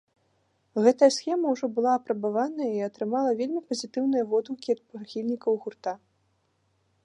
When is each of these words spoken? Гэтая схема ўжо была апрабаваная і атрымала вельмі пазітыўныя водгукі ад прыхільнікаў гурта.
Гэтая 0.85 1.09
схема 1.15 1.51
ўжо 1.55 1.65
была 1.75 1.91
апрабаваная 1.99 2.71
і 2.77 2.81
атрымала 2.87 3.35
вельмі 3.41 3.61
пазітыўныя 3.73 4.23
водгукі 4.35 4.69
ад 4.77 4.81
прыхільнікаў 4.95 5.51
гурта. 5.67 5.93